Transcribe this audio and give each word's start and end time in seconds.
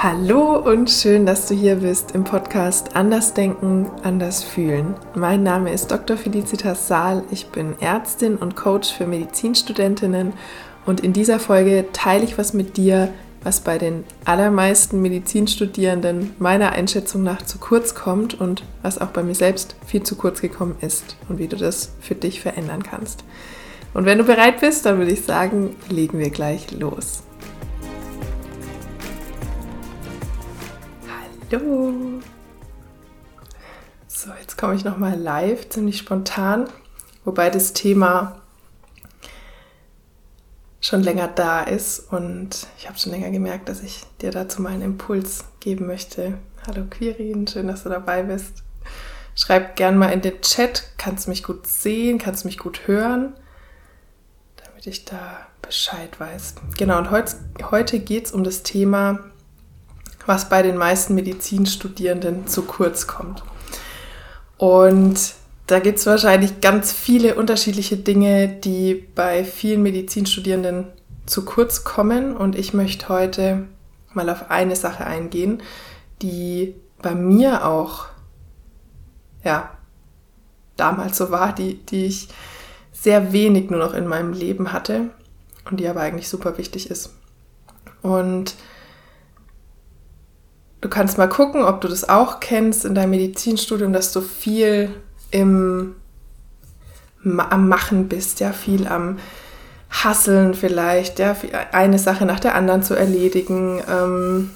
Hallo 0.00 0.56
und 0.56 0.88
schön, 0.88 1.26
dass 1.26 1.48
du 1.48 1.54
hier 1.54 1.74
bist 1.74 2.12
im 2.12 2.22
Podcast 2.22 2.94
Anders 2.94 3.34
Denken, 3.34 3.90
Anders 4.04 4.44
Fühlen. 4.44 4.94
Mein 5.16 5.42
Name 5.42 5.72
ist 5.72 5.90
Dr. 5.90 6.16
Felicitas 6.16 6.86
Saal. 6.86 7.24
Ich 7.32 7.48
bin 7.48 7.74
Ärztin 7.80 8.36
und 8.36 8.54
Coach 8.54 8.92
für 8.92 9.08
Medizinstudentinnen 9.08 10.34
und 10.86 11.00
in 11.00 11.12
dieser 11.12 11.40
Folge 11.40 11.86
teile 11.92 12.22
ich 12.22 12.38
was 12.38 12.54
mit 12.54 12.76
dir, 12.76 13.12
was 13.42 13.60
bei 13.60 13.76
den 13.76 14.04
allermeisten 14.24 15.02
Medizinstudierenden 15.02 16.32
meiner 16.38 16.70
Einschätzung 16.70 17.24
nach 17.24 17.42
zu 17.42 17.58
kurz 17.58 17.96
kommt 17.96 18.40
und 18.40 18.62
was 18.82 19.00
auch 19.00 19.08
bei 19.08 19.24
mir 19.24 19.34
selbst 19.34 19.74
viel 19.84 20.04
zu 20.04 20.14
kurz 20.14 20.40
gekommen 20.40 20.76
ist 20.80 21.16
und 21.28 21.40
wie 21.40 21.48
du 21.48 21.56
das 21.56 21.90
für 21.98 22.14
dich 22.14 22.40
verändern 22.40 22.84
kannst. 22.84 23.24
Und 23.94 24.04
wenn 24.04 24.18
du 24.18 24.22
bereit 24.22 24.60
bist, 24.60 24.86
dann 24.86 24.98
würde 24.98 25.10
ich 25.10 25.24
sagen, 25.24 25.74
legen 25.88 26.20
wir 26.20 26.30
gleich 26.30 26.70
los. 26.70 27.24
Hallo. 31.50 32.20
So, 34.06 34.30
jetzt 34.38 34.58
komme 34.58 34.74
ich 34.74 34.84
nochmal 34.84 35.18
live, 35.18 35.68
ziemlich 35.70 35.96
spontan, 35.96 36.68
wobei 37.24 37.48
das 37.48 37.72
Thema 37.72 38.42
schon 40.80 41.02
länger 41.02 41.28
da 41.28 41.62
ist 41.62 42.12
und 42.12 42.66
ich 42.76 42.86
habe 42.86 42.98
schon 42.98 43.12
länger 43.12 43.30
gemerkt, 43.30 43.70
dass 43.70 43.82
ich 43.82 44.02
dir 44.20 44.30
dazu 44.30 44.60
mal 44.60 44.72
einen 44.72 44.82
Impuls 44.82 45.44
geben 45.60 45.86
möchte. 45.86 46.36
Hallo 46.66 46.84
Quirin, 46.88 47.46
schön, 47.46 47.68
dass 47.68 47.84
du 47.84 47.88
dabei 47.88 48.24
bist. 48.24 48.62
Schreib 49.34 49.76
gern 49.76 49.96
mal 49.96 50.12
in 50.12 50.20
den 50.20 50.42
Chat, 50.42 50.92
kannst 50.98 51.28
mich 51.28 51.44
gut 51.44 51.66
sehen, 51.66 52.18
kannst 52.18 52.44
mich 52.44 52.58
gut 52.58 52.86
hören, 52.86 53.32
damit 54.56 54.86
ich 54.86 55.06
da 55.06 55.46
Bescheid 55.62 56.20
weiß. 56.20 56.56
Genau, 56.76 56.98
und 56.98 57.10
heut, 57.10 57.36
heute 57.70 58.00
geht 58.00 58.26
es 58.26 58.32
um 58.32 58.44
das 58.44 58.64
Thema 58.64 59.30
was 60.28 60.50
bei 60.50 60.62
den 60.62 60.76
meisten 60.76 61.14
Medizinstudierenden 61.14 62.46
zu 62.46 62.62
kurz 62.62 63.06
kommt. 63.06 63.42
Und 64.58 65.34
da 65.66 65.78
gibt 65.80 65.98
es 65.98 66.06
wahrscheinlich 66.06 66.60
ganz 66.60 66.92
viele 66.92 67.34
unterschiedliche 67.34 67.96
Dinge, 67.96 68.48
die 68.48 68.94
bei 69.14 69.42
vielen 69.42 69.82
Medizinstudierenden 69.82 70.88
zu 71.24 71.46
kurz 71.46 71.82
kommen. 71.82 72.36
Und 72.36 72.56
ich 72.56 72.74
möchte 72.74 73.08
heute 73.08 73.64
mal 74.12 74.28
auf 74.28 74.50
eine 74.50 74.76
Sache 74.76 75.06
eingehen, 75.06 75.62
die 76.20 76.74
bei 77.00 77.14
mir 77.14 77.66
auch, 77.66 78.06
ja, 79.44 79.70
damals 80.76 81.16
so 81.16 81.30
war, 81.30 81.54
die, 81.54 81.74
die 81.86 82.04
ich 82.04 82.28
sehr 82.92 83.32
wenig 83.32 83.70
nur 83.70 83.78
noch 83.78 83.94
in 83.94 84.06
meinem 84.06 84.34
Leben 84.34 84.72
hatte 84.72 85.10
und 85.70 85.80
die 85.80 85.88
aber 85.88 86.00
eigentlich 86.00 86.28
super 86.28 86.58
wichtig 86.58 86.90
ist. 86.90 87.14
Und 88.02 88.56
Du 90.80 90.88
kannst 90.88 91.18
mal 91.18 91.28
gucken, 91.28 91.64
ob 91.64 91.80
du 91.80 91.88
das 91.88 92.08
auch 92.08 92.40
kennst 92.40 92.84
in 92.84 92.94
deinem 92.94 93.10
Medizinstudium, 93.10 93.92
dass 93.92 94.12
du 94.12 94.20
viel 94.20 94.90
im, 95.30 95.96
am 97.24 97.68
Machen 97.68 98.08
bist, 98.08 98.40
ja, 98.40 98.52
viel 98.52 98.86
am 98.86 99.18
Hasseln 99.90 100.54
vielleicht, 100.54 101.18
ja, 101.18 101.34
eine 101.72 101.98
Sache 101.98 102.26
nach 102.26 102.40
der 102.40 102.54
anderen 102.54 102.82
zu 102.82 102.94
erledigen, 102.94 103.82
ähm, 103.90 104.50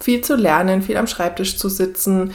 viel 0.00 0.22
zu 0.22 0.36
lernen, 0.36 0.82
viel 0.82 0.96
am 0.96 1.06
Schreibtisch 1.06 1.58
zu 1.58 1.68
sitzen, 1.68 2.32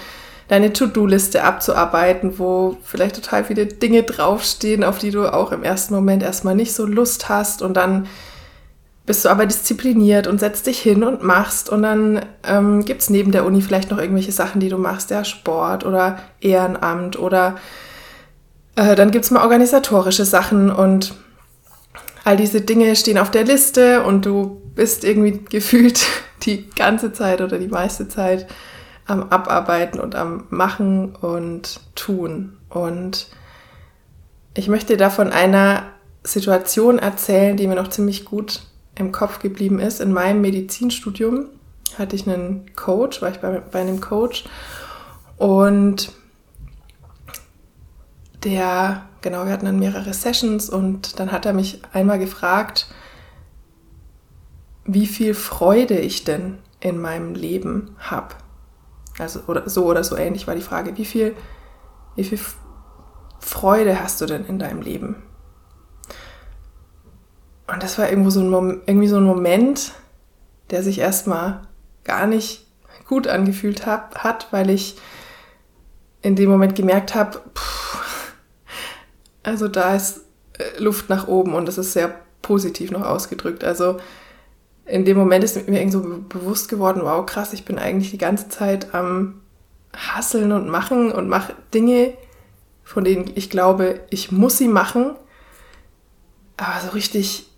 deine 0.48 0.74
To-Do-Liste 0.74 1.44
abzuarbeiten, 1.44 2.38
wo 2.38 2.78
vielleicht 2.84 3.16
total 3.16 3.46
viele 3.46 3.66
Dinge 3.66 4.04
draufstehen, 4.04 4.84
auf 4.84 5.00
die 5.00 5.12
du 5.12 5.32
auch 5.32 5.52
im 5.52 5.64
ersten 5.64 5.94
Moment 5.94 6.22
erstmal 6.22 6.56
nicht 6.56 6.74
so 6.74 6.86
Lust 6.86 7.30
hast 7.30 7.62
und 7.62 7.76
dann 7.76 8.08
bist 9.10 9.26
du 9.26 9.30
aber 9.30 9.48
diszipliniert 9.48 10.28
und 10.28 10.40
setzt 10.40 10.68
dich 10.68 10.78
hin 10.78 11.04
und 11.04 11.24
machst. 11.24 11.72
Und 11.72 11.82
dann 11.82 12.24
ähm, 12.48 12.86
gibt 12.86 13.02
es 13.02 13.10
neben 13.10 13.32
der 13.32 13.44
Uni 13.44 13.64
vielleicht 13.64 13.90
noch 13.90 13.98
irgendwelche 13.98 14.32
Sachen, 14.32 14.62
die 14.62 14.70
du 14.70 14.78
machst, 14.78 15.10
ja, 15.10 15.24
Sport 15.24 15.84
oder 15.84 16.20
Ehrenamt 16.42 17.18
oder 17.18 17.56
äh, 18.76 18.94
dann 18.94 19.10
gibt 19.10 19.26
es 19.26 19.32
mal 19.32 19.42
organisatorische 19.42 20.26
Sachen 20.26 20.70
und 20.70 21.16
all 22.24 22.38
diese 22.38 22.62
Dinge 22.62 22.96
stehen 22.96 23.18
auf 23.18 23.32
der 23.32 23.46
Liste 23.46 24.04
und 24.04 24.28
du 24.28 24.62
bist 24.76 25.04
irgendwie 25.04 25.40
gefühlt 25.50 26.06
die 26.44 26.70
ganze 26.70 27.12
Zeit 27.12 27.42
oder 27.42 27.58
die 27.58 27.68
meiste 27.68 28.10
Zeit 28.10 28.46
am 29.08 29.24
Abarbeiten 29.24 30.00
und 30.00 30.14
am 30.14 30.44
Machen 30.52 31.16
und 31.16 31.80
Tun. 31.96 32.60
Und 32.70 33.26
ich 34.54 34.68
möchte 34.68 34.98
da 34.98 35.10
von 35.10 35.32
einer 35.32 35.88
Situation 36.24 37.00
erzählen, 37.00 37.58
die 37.58 37.66
mir 37.66 37.74
noch 37.74 37.88
ziemlich 37.88 38.24
gut 38.24 38.62
im 39.00 39.12
Kopf 39.12 39.40
geblieben 39.40 39.80
ist. 39.80 40.00
In 40.00 40.14
meinem 40.14 40.42
Medizinstudium 40.42 41.46
hatte 41.98 42.16
ich 42.16 42.28
einen 42.28 42.74
Coach, 42.76 43.22
war 43.22 43.32
ich 43.32 43.40
bei, 43.40 43.60
bei 43.60 43.80
einem 43.80 44.00
Coach 44.00 44.46
und 45.38 46.12
der, 48.44 49.06
genau, 49.22 49.46
wir 49.46 49.52
hatten 49.52 49.66
dann 49.66 49.80
mehrere 49.80 50.14
Sessions 50.14 50.70
und 50.70 51.20
dann 51.20 51.32
hat 51.32 51.46
er 51.46 51.54
mich 51.54 51.82
einmal 51.94 52.20
gefragt, 52.20 52.88
wie 54.86 55.08
viel 55.08 55.34
Freude 55.34 55.98
ich 55.98 56.24
denn 56.24 56.58
in 56.80 57.00
meinem 57.00 57.36
Leben 57.36 57.96
habe. 58.00 58.36
Also 59.18 59.42
oder 59.48 59.70
so 59.70 59.86
oder 59.86 60.04
so 60.04 60.16
ähnlich 60.16 60.48
war 60.48 60.56
die 60.56 60.62
Frage, 60.62 60.98
wie 60.98 61.06
viel, 61.06 61.36
wie 62.16 62.24
viel 62.24 62.40
Freude 63.40 64.02
hast 64.02 64.22
du 64.22 64.26
denn 64.26 64.46
in 64.46 64.60
deinem 64.60 64.82
Leben? 64.82 65.16
Und 67.72 67.84
das 67.84 67.98
war 67.98 68.10
irgendwo 68.10 68.30
so 68.30 68.40
ein 68.40 68.50
Moment, 68.50 68.82
irgendwie 68.88 69.08
so 69.08 69.18
ein 69.18 69.24
Moment, 69.24 69.94
der 70.72 70.84
sich 70.84 71.00
erstmal 71.00 71.62
gar 72.04 72.26
nicht 72.28 72.66
gut 73.08 73.28
angefühlt 73.28 73.86
hab, 73.86 74.20
hat, 74.24 74.48
weil 74.52 74.70
ich 74.70 74.98
in 76.22 76.36
dem 76.36 76.50
Moment 76.50 76.76
gemerkt 76.76 77.16
habe, 77.16 77.42
also 79.44 79.68
da 79.68 79.96
ist 79.96 80.22
äh, 80.58 80.82
Luft 80.82 81.10
nach 81.10 81.28
oben 81.28 81.54
und 81.54 81.68
das 81.68 81.78
ist 81.78 81.94
sehr 81.94 82.14
positiv 82.42 82.92
noch 82.92 83.06
ausgedrückt. 83.06 83.64
Also 83.64 84.00
in 84.86 85.06
dem 85.06 85.18
Moment 85.18 85.44
ist 85.44 85.56
mir 85.68 85.80
irgendwie 85.80 85.92
so 85.92 86.24
bewusst 86.28 86.70
geworden, 86.70 87.02
wow, 87.04 87.26
krass, 87.26 87.54
ich 87.54 87.66
bin 87.66 87.80
eigentlich 87.80 88.12
die 88.12 88.18
ganze 88.18 88.50
Zeit 88.50 88.94
am 88.94 89.42
Hasseln 89.96 90.52
und 90.52 90.70
Machen 90.70 91.12
und 91.12 91.30
mache 91.30 91.54
Dinge, 91.74 92.14
von 92.84 93.04
denen 93.04 93.32
ich 93.36 93.50
glaube, 93.50 94.02
ich 94.10 94.32
muss 94.32 94.58
sie 94.58 94.68
machen, 94.68 95.16
aber 96.58 96.82
so 96.86 96.90
richtig 96.90 97.49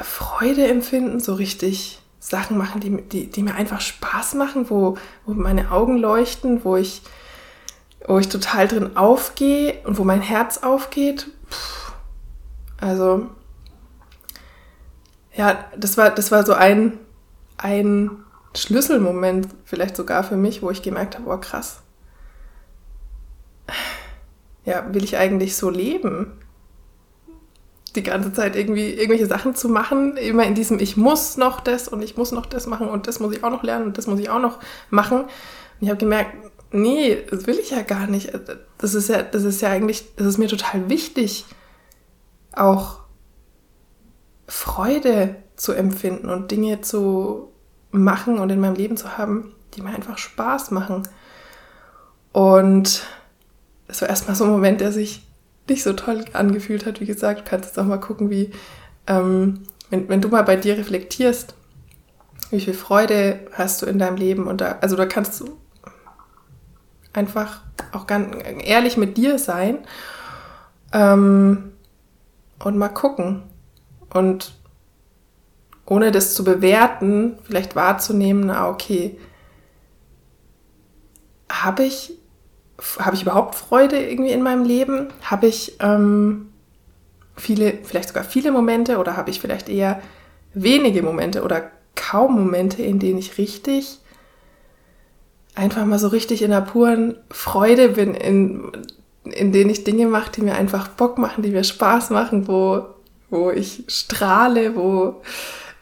Freude 0.00 0.66
empfinden, 0.66 1.20
so 1.20 1.34
richtig 1.34 2.00
Sachen 2.20 2.58
machen, 2.58 2.80
die, 2.80 3.02
die, 3.02 3.26
die 3.28 3.42
mir 3.42 3.54
einfach 3.54 3.80
Spaß 3.80 4.34
machen, 4.34 4.70
wo, 4.70 4.96
wo 5.24 5.34
meine 5.34 5.70
Augen 5.70 5.98
leuchten, 5.98 6.64
wo 6.64 6.76
ich, 6.76 7.02
wo 8.06 8.18
ich 8.18 8.28
total 8.28 8.68
drin 8.68 8.96
aufgehe 8.96 9.74
und 9.84 9.98
wo 9.98 10.04
mein 10.04 10.22
Herz 10.22 10.58
aufgeht. 10.58 11.26
Puh. 11.48 11.88
Also, 12.80 13.28
ja, 15.34 15.64
das 15.76 15.96
war, 15.96 16.10
das 16.10 16.30
war 16.30 16.46
so 16.46 16.54
ein, 16.54 16.98
ein 17.56 18.24
Schlüsselmoment, 18.56 19.48
vielleicht 19.64 19.96
sogar 19.96 20.24
für 20.24 20.36
mich, 20.36 20.62
wo 20.62 20.70
ich 20.70 20.82
gemerkt 20.82 21.18
habe, 21.18 21.30
oh 21.30 21.38
krass. 21.38 21.82
Ja, 24.64 24.92
will 24.92 25.04
ich 25.04 25.16
eigentlich 25.16 25.56
so 25.56 25.70
leben? 25.70 26.32
Die 27.98 28.02
ganze 28.02 28.32
Zeit 28.32 28.56
irgendwie 28.56 28.90
irgendwelche 28.90 29.26
Sachen 29.26 29.54
zu 29.54 29.68
machen, 29.68 30.16
immer 30.16 30.44
in 30.44 30.54
diesem 30.54 30.78
ich 30.78 30.96
muss 30.96 31.36
noch 31.36 31.60
das 31.60 31.88
und 31.88 32.02
ich 32.02 32.16
muss 32.16 32.32
noch 32.32 32.46
das 32.46 32.66
machen 32.66 32.88
und 32.88 33.06
das 33.06 33.20
muss 33.20 33.34
ich 33.34 33.44
auch 33.44 33.50
noch 33.50 33.62
lernen 33.62 33.86
und 33.86 33.98
das 33.98 34.06
muss 34.06 34.20
ich 34.20 34.30
auch 34.30 34.40
noch 34.40 34.58
machen. 34.90 35.22
Und 35.22 35.28
ich 35.80 35.88
habe 35.88 35.98
gemerkt, 35.98 36.32
nee, 36.70 37.18
das 37.30 37.46
will 37.46 37.58
ich 37.58 37.70
ja 37.70 37.82
gar 37.82 38.06
nicht. 38.06 38.32
Das 38.78 38.94
ist 38.94 39.08
ja, 39.08 39.22
das 39.22 39.44
ist 39.44 39.60
ja 39.60 39.70
eigentlich, 39.70 40.14
das 40.16 40.26
ist 40.26 40.38
mir 40.38 40.48
total 40.48 40.88
wichtig, 40.88 41.44
auch 42.52 43.00
Freude 44.46 45.36
zu 45.56 45.72
empfinden 45.72 46.30
und 46.30 46.50
Dinge 46.50 46.80
zu 46.80 47.52
machen 47.90 48.38
und 48.38 48.50
in 48.50 48.60
meinem 48.60 48.76
Leben 48.76 48.96
zu 48.96 49.18
haben, 49.18 49.54
die 49.74 49.82
mir 49.82 49.90
einfach 49.90 50.18
Spaß 50.18 50.70
machen. 50.70 51.02
Und 52.32 53.02
es 53.88 54.00
war 54.00 54.08
erstmal 54.08 54.36
so 54.36 54.44
ein 54.44 54.50
Moment, 54.50 54.80
der 54.80 54.92
sich 54.92 55.27
nicht 55.68 55.82
so 55.82 55.92
toll 55.92 56.24
angefühlt 56.32 56.86
hat. 56.86 57.00
Wie 57.00 57.06
gesagt, 57.06 57.40
du 57.40 57.44
kannst 57.50 57.66
jetzt 57.66 57.78
auch 57.78 57.84
mal 57.84 58.00
gucken, 58.00 58.30
wie, 58.30 58.50
ähm, 59.06 59.64
wenn, 59.90 60.08
wenn 60.08 60.20
du 60.20 60.28
mal 60.28 60.42
bei 60.42 60.56
dir 60.56 60.76
reflektierst, 60.76 61.54
wie 62.50 62.60
viel 62.60 62.74
Freude 62.74 63.40
hast 63.52 63.82
du 63.82 63.86
in 63.86 63.98
deinem 63.98 64.16
Leben 64.16 64.46
und 64.46 64.60
da, 64.60 64.78
also 64.80 64.96
da 64.96 65.06
kannst 65.06 65.40
du 65.40 65.58
einfach 67.12 67.62
auch 67.92 68.06
ganz 68.06 68.34
ehrlich 68.64 68.96
mit 68.96 69.16
dir 69.16 69.38
sein 69.38 69.78
ähm, 70.92 71.72
und 72.58 72.76
mal 72.78 72.88
gucken 72.88 73.42
und 74.12 74.54
ohne 75.84 76.12
das 76.12 76.34
zu 76.34 76.44
bewerten, 76.44 77.38
vielleicht 77.44 77.74
wahrzunehmen, 77.74 78.46
na 78.46 78.68
okay, 78.68 79.18
habe 81.50 81.84
ich 81.84 82.17
habe 82.98 83.16
ich 83.16 83.22
überhaupt 83.22 83.54
Freude 83.54 84.00
irgendwie 84.00 84.30
in 84.30 84.42
meinem 84.42 84.64
Leben? 84.64 85.08
Habe 85.22 85.46
ich 85.46 85.76
ähm, 85.80 86.48
viele, 87.36 87.78
vielleicht 87.82 88.08
sogar 88.08 88.24
viele 88.24 88.52
Momente 88.52 88.98
oder 88.98 89.16
habe 89.16 89.30
ich 89.30 89.40
vielleicht 89.40 89.68
eher 89.68 90.00
wenige 90.54 91.02
Momente 91.02 91.42
oder 91.42 91.70
kaum 91.94 92.36
Momente, 92.36 92.82
in 92.82 92.98
denen 92.98 93.18
ich 93.18 93.38
richtig, 93.38 93.98
einfach 95.54 95.84
mal 95.84 95.98
so 95.98 96.08
richtig 96.08 96.42
in 96.42 96.50
der 96.50 96.60
puren 96.60 97.16
Freude 97.30 97.90
bin, 97.90 98.14
in, 98.14 98.70
in 99.24 99.52
denen 99.52 99.70
ich 99.70 99.84
Dinge 99.84 100.06
mache, 100.06 100.30
die 100.30 100.42
mir 100.42 100.54
einfach 100.54 100.88
Bock 100.88 101.18
machen, 101.18 101.42
die 101.42 101.50
mir 101.50 101.64
Spaß 101.64 102.10
machen, 102.10 102.46
wo, 102.46 102.86
wo 103.28 103.50
ich 103.50 103.84
strahle, 103.88 104.76
wo, 104.76 105.20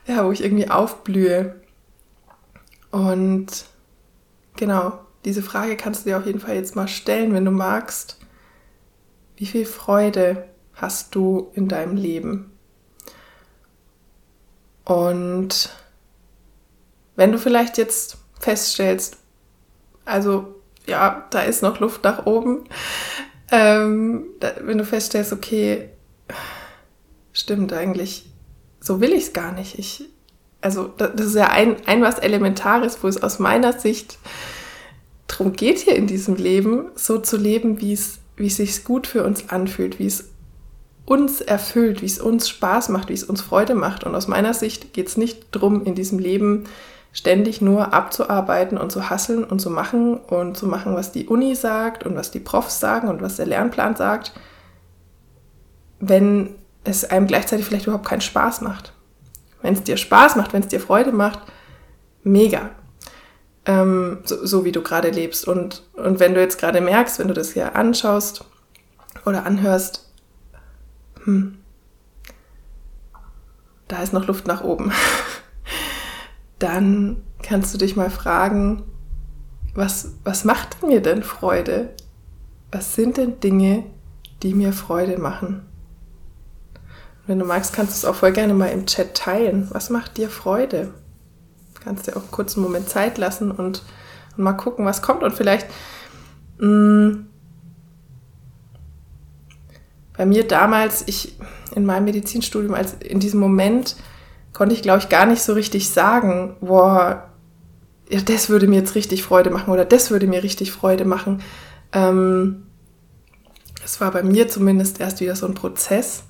ja, 0.07 0.25
wo 0.25 0.33
ich 0.33 0.43
irgendwie 0.43 0.71
aufblühe. 0.71 1.57
Und 2.91 3.67
genau, 4.57 4.99
diese 5.27 5.43
Frage 5.43 5.77
kannst 5.77 6.07
du 6.07 6.11
dir 6.11 6.19
auf 6.19 6.27
jeden 6.27 6.39
Fall 6.39 6.55
jetzt 6.55 6.77
mal 6.77 6.87
stellen, 6.87 7.35
wenn 7.35 7.45
du 7.45 7.51
magst. 7.51 8.17
Wie 9.37 9.45
viel 9.45 9.67
Freude 9.67 10.45
hast 10.73 11.17
du 11.17 11.51
in 11.55 11.67
deinem 11.67 11.97
Leben? 11.97 12.53
Und 14.85 15.71
wenn 17.17 17.33
du 17.33 17.39
vielleicht 17.39 17.77
jetzt 17.77 18.19
feststellst, 18.39 19.17
also 20.05 20.55
ja, 20.87 21.27
da 21.31 21.41
ist 21.41 21.61
noch 21.61 21.81
Luft 21.81 22.05
nach 22.05 22.25
oben, 22.25 22.63
ähm, 23.51 24.27
da, 24.39 24.53
wenn 24.61 24.79
du 24.79 24.85
feststellst, 24.85 25.33
okay, 25.33 25.91
stimmt 27.33 27.73
eigentlich, 27.73 28.31
so 28.79 29.01
will 29.01 29.13
ich 29.13 29.25
es 29.25 29.33
gar 29.33 29.51
nicht. 29.51 29.77
Ich, 29.77 30.05
also 30.61 30.87
das 30.87 31.21
ist 31.21 31.35
ja 31.35 31.49
ein, 31.49 31.85
ein 31.87 32.03
was 32.03 32.21
Elementares, 32.21 33.03
wo 33.03 33.09
es 33.09 33.21
aus 33.21 33.41
meiner 33.41 33.73
Sicht 33.73 34.19
darum 35.27 35.53
geht 35.53 35.79
hier 35.79 35.97
in 35.97 36.07
diesem 36.07 36.37
Leben, 36.37 36.87
so 36.95 37.19
zu 37.19 37.37
leben, 37.37 37.81
wie 37.81 37.93
es, 37.93 38.19
wie 38.37 38.47
es 38.47 38.57
sich 38.57 38.85
gut 38.85 39.07
für 39.07 39.25
uns 39.25 39.49
anfühlt, 39.49 39.99
wie 39.99 40.07
es 40.07 40.31
uns 41.05 41.41
erfüllt, 41.41 42.03
wie 42.03 42.07
es 42.07 42.19
uns 42.19 42.49
Spaß 42.49 42.89
macht, 42.89 43.09
wie 43.09 43.15
es 43.15 43.25
uns 43.25 43.41
Freude 43.41 43.75
macht. 43.75 44.05
Und 44.05 44.15
aus 44.15 44.29
meiner 44.29 44.55
Sicht 44.55 44.93
geht 44.93 45.09
es 45.09 45.17
nicht 45.17 45.47
darum, 45.53 45.85
in 45.85 45.95
diesem 45.95 46.19
Leben 46.19 46.65
ständig 47.13 47.63
nur 47.63 47.95
abzuarbeiten 47.95 48.77
und 48.77 48.93
zu 48.93 49.09
hasseln 49.09 49.45
und 49.45 49.61
zu 49.61 49.71
machen 49.71 50.19
und 50.19 50.57
zu 50.57 50.67
machen, 50.67 50.95
was 50.95 51.13
die 51.13 51.27
Uni 51.27 51.55
sagt 51.55 52.05
und 52.05 52.15
was 52.15 52.31
die 52.31 52.41
Profs 52.41 52.79
sagen 52.79 53.09
und 53.09 53.23
was 53.23 53.37
der 53.37 53.47
Lernplan 53.47 53.97
sagt, 53.97 54.33
wenn 55.99 56.51
es 56.85 57.05
einem 57.05 57.27
gleichzeitig 57.27 57.65
vielleicht 57.65 57.87
überhaupt 57.87 58.07
keinen 58.07 58.21
Spaß 58.21 58.61
macht. 58.61 58.93
Wenn 59.63 59.75
es 59.75 59.83
dir 59.83 59.97
Spaß 59.97 60.37
macht, 60.37 60.53
wenn 60.53 60.63
es 60.63 60.69
dir 60.69 60.81
Freude 60.81 61.13
macht, 61.13 61.41
mega. 62.23 62.71
Ähm, 63.67 64.19
so, 64.25 64.47
so, 64.47 64.65
wie 64.65 64.73
du 64.73 64.83
gerade 64.83 65.11
lebst. 65.11 65.47
Und, 65.47 65.83
und 65.95 66.21
wenn 66.21 66.35
du 66.35 66.41
jetzt 66.41 66.59
gerade 66.59 66.81
merkst, 66.81 67.19
wenn 67.19 67.29
du 67.29 67.35
das 67.35 67.53
hier 67.53 67.75
anschaust 67.75 68.45
oder 69.25 69.45
anhörst, 69.45 70.09
hm, 71.25 71.59
da 73.89 74.03
ist 74.03 74.13
noch 74.13 74.27
Luft 74.27 74.47
nach 74.47 74.63
oben, 74.63 74.93
dann 76.59 77.23
kannst 77.43 77.75
du 77.75 77.79
dich 77.79 77.97
mal 77.97 78.11
fragen, 78.11 78.85
was, 79.75 80.15
was 80.25 80.45
macht 80.45 80.83
mir 80.83 81.03
denn 81.03 81.23
Freude? 81.23 81.91
Was 82.71 82.95
sind 82.95 83.17
denn 83.17 83.41
Dinge, 83.41 83.85
die 84.43 84.55
mir 84.55 84.73
Freude 84.73 85.19
machen? 85.19 85.67
wenn 87.27 87.39
du 87.39 87.45
magst, 87.45 87.73
kannst 87.73 87.93
du 87.93 87.97
es 87.97 88.05
auch 88.05 88.19
voll 88.19 88.33
gerne 88.33 88.55
mal 88.55 88.69
im 88.69 88.87
Chat 88.87 89.15
teilen. 89.15 89.69
Was 89.73 89.91
macht 89.91 90.17
dir 90.17 90.31
Freude? 90.31 90.95
Kannst 91.87 92.09
dir 92.09 92.17
auch 92.17 92.23
einen 92.23 92.33
kurzen 92.33 92.63
Moment 92.63 92.89
Zeit 92.89 93.17
lassen 93.17 93.53
und, 93.53 93.61
und 93.61 93.83
mal 94.37 94.55
gucken, 94.55 94.85
was 94.85 95.03
kommt. 95.03 95.23
Und 95.23 95.35
vielleicht 95.35 95.69
mh, 96.59 96.67
hm, 96.67 97.27
bei 100.17 100.27
mir 100.27 100.49
damals, 100.49 101.05
ich 101.07 101.39
in 101.77 101.87
meinem 101.87 102.07
Medizinstudium, 102.07 102.75
als 102.75 102.95
in 102.95 103.21
diesem 103.21 103.39
Moment 103.39 103.95
konnte 104.53 104.75
ich, 104.75 104.83
glaube 104.83 104.99
ich, 104.99 105.09
gar 105.09 105.27
nicht 105.27 105.43
so 105.43 105.53
richtig 105.53 105.91
sagen, 105.91 106.57
boah, 106.61 107.31
ja, 108.09 108.21
das 108.21 108.49
würde 108.49 108.67
mir 108.67 108.81
jetzt 108.81 108.97
richtig 108.97 109.23
Freude 109.23 109.51
machen 109.51 109.73
oder 109.73 109.85
das 109.85 110.11
würde 110.11 110.27
mir 110.27 110.43
richtig 110.43 110.73
Freude 110.73 111.05
machen. 111.05 111.41
Ähm, 111.93 112.65
es 113.85 114.01
war 114.01 114.11
bei 114.11 114.25
mir 114.25 114.49
zumindest 114.49 114.99
erst 114.99 115.21
wieder 115.21 115.37
so 115.37 115.47
ein 115.47 115.55
Prozess, 115.55 116.25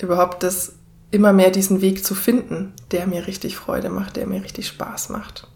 überhaupt 0.00 0.44
das 0.44 0.74
immer 1.12 1.32
mehr 1.32 1.50
diesen 1.50 1.82
Weg 1.82 2.04
zu 2.04 2.14
finden, 2.14 2.72
der 2.90 3.06
mir 3.06 3.26
richtig 3.26 3.56
Freude 3.56 3.90
macht, 3.90 4.16
der 4.16 4.26
mir 4.26 4.42
richtig 4.42 4.66
Spaß 4.66 5.10
macht. 5.10 5.46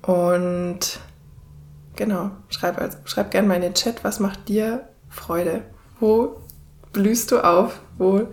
Und 0.00 1.00
genau, 1.96 2.30
schreib, 2.48 2.96
schreib 3.04 3.30
gerne 3.32 3.48
mal 3.48 3.56
in 3.56 3.62
den 3.62 3.74
Chat, 3.74 4.02
was 4.04 4.20
macht 4.20 4.48
dir 4.48 4.88
Freude? 5.08 5.62
Wo 5.98 6.40
blühst 6.92 7.32
du 7.32 7.44
auf? 7.44 7.80
Wo, 7.98 8.28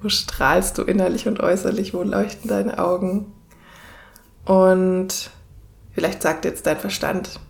wo 0.00 0.08
strahlst 0.08 0.78
du 0.78 0.82
innerlich 0.82 1.28
und 1.28 1.38
äußerlich? 1.38 1.92
Wo 1.92 2.02
leuchten 2.02 2.48
deine 2.48 2.78
Augen? 2.78 3.32
Und 4.46 5.30
vielleicht 5.92 6.22
sagt 6.22 6.46
jetzt 6.46 6.66
dein 6.66 6.78
Verstand, 6.78 7.40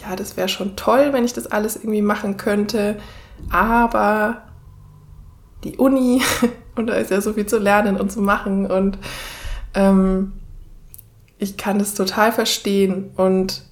ja, 0.00 0.14
das 0.14 0.36
wäre 0.36 0.48
schon 0.48 0.76
toll, 0.76 1.14
wenn 1.14 1.24
ich 1.24 1.32
das 1.32 1.46
alles 1.46 1.76
irgendwie 1.76 2.02
machen 2.02 2.36
könnte, 2.36 2.98
aber 3.50 4.42
die 5.64 5.78
Uni 5.78 6.22
und 6.76 6.86
da 6.88 6.94
ist 6.94 7.10
ja 7.10 7.20
so 7.20 7.32
viel 7.32 7.46
zu 7.46 7.58
lernen 7.58 7.98
und 7.98 8.12
zu 8.12 8.20
machen. 8.20 8.70
Und 8.70 8.98
ähm, 9.74 10.32
ich 11.38 11.56
kann 11.56 11.78
das 11.78 11.94
total 11.94 12.32
verstehen. 12.32 13.10
Und 13.16 13.62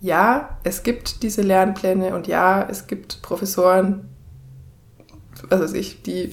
ja, 0.00 0.58
es 0.62 0.82
gibt 0.82 1.22
diese 1.22 1.42
Lernpläne 1.42 2.14
und 2.14 2.26
ja, 2.26 2.66
es 2.68 2.86
gibt 2.86 3.22
Professoren, 3.22 4.08
was 5.48 5.60
weiß 5.60 5.72
ich, 5.74 6.02
die, 6.02 6.32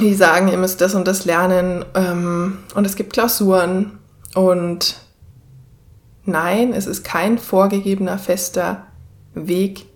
die 0.00 0.14
sagen, 0.14 0.48
ihr 0.48 0.58
müsst 0.58 0.80
das 0.80 0.94
und 0.94 1.06
das 1.06 1.24
lernen. 1.24 1.84
Ähm, 1.94 2.58
und 2.74 2.84
es 2.84 2.96
gibt 2.96 3.12
Klausuren. 3.12 3.98
Und 4.34 4.96
nein, 6.24 6.72
es 6.72 6.86
ist 6.86 7.04
kein 7.04 7.38
vorgegebener 7.38 8.18
fester 8.18 8.86
Weg 9.34 9.86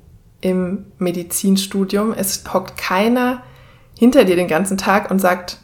im 0.41 0.87
Medizinstudium. 0.99 2.13
Es 2.13 2.43
hockt 2.53 2.77
keiner 2.77 3.43
hinter 3.99 4.25
dir 4.25 4.37
den 4.37 4.49
ganzen 4.49 4.77
Tag 4.77 5.11
und 5.11 5.19
sagt, 5.19 5.59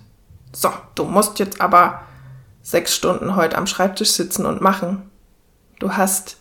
so, 0.52 0.70
du 0.94 1.04
musst 1.04 1.38
jetzt 1.38 1.60
aber 1.60 2.02
sechs 2.62 2.94
Stunden 2.94 3.36
heute 3.36 3.56
am 3.58 3.66
Schreibtisch 3.66 4.12
sitzen 4.12 4.46
und 4.46 4.60
machen. 4.60 5.10
Du 5.78 5.96
hast 5.96 6.38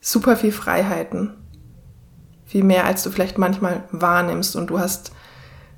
super 0.00 0.36
viel 0.36 0.52
Freiheiten. 0.52 1.34
Viel 2.44 2.64
mehr, 2.64 2.86
als 2.86 3.02
du 3.02 3.10
vielleicht 3.10 3.38
manchmal 3.38 3.84
wahrnimmst. 3.92 4.56
Und 4.56 4.68
du 4.68 4.78
hast 4.78 5.12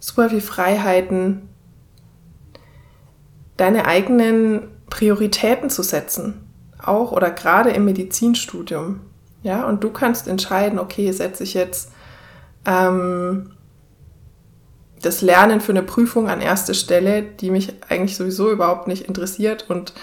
super 0.01 0.31
viel 0.31 0.41
Freiheiten, 0.41 1.49
deine 3.57 3.87
eigenen 3.87 4.69
Prioritäten 4.91 5.71
zu 5.71 5.83
setzen. 5.83 6.49
Auch 6.83 7.13
oder 7.13 7.31
gerade 7.31 7.71
im 7.71 7.85
Medizinstudium. 7.85 9.01
Ja, 9.43 9.65
und 9.67 9.85
du 9.85 9.91
kannst 9.91 10.27
entscheiden, 10.27 10.79
okay, 10.79 11.13
setze 11.13 11.45
ich 11.45 11.55
jetzt 11.55 11.93
ähm, 12.65 13.54
das 15.05 15.23
Lernen 15.23 15.61
für 15.61 15.73
eine 15.73 15.83
Prüfung 15.83 16.29
an 16.29 16.41
erste 16.41 16.75
Stelle, 16.75 17.23
die 17.23 17.51
mich 17.51 17.73
eigentlich 17.89 18.17
sowieso 18.17 18.51
überhaupt 18.51 18.89
nicht 18.89 19.07
interessiert 19.07 19.67
und 19.69 19.95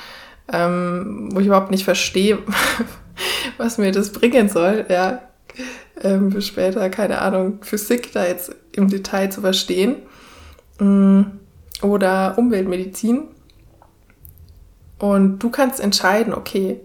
ähm, 0.52 1.30
wo 1.32 1.40
ich 1.40 1.48
überhaupt 1.48 1.72
nicht 1.72 1.84
verstehe, 1.84 2.40
was 3.58 3.78
mir 3.78 3.92
das 3.92 4.12
bringen 4.12 4.50
soll, 4.50 4.86
ja, 4.90 5.22
ähm, 6.02 6.40
später, 6.42 6.90
keine 6.90 7.22
Ahnung, 7.22 7.60
Physik 7.62 8.12
da 8.14 8.26
jetzt 8.26 8.56
im 8.72 8.90
Detail 8.90 9.32
zu 9.32 9.42
verstehen 9.42 9.98
mm, 10.80 11.22
oder 11.82 12.38
Umweltmedizin. 12.38 13.24
Und 14.98 15.40
du 15.40 15.50
kannst 15.50 15.80
entscheiden, 15.80 16.34
okay, 16.34 16.80